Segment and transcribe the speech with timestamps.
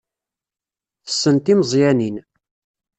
[1.05, 2.15] Tessen timeẓyanin.